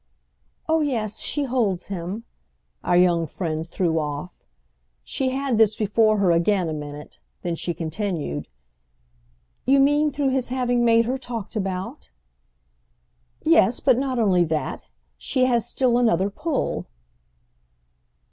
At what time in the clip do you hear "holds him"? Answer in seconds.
1.43-2.23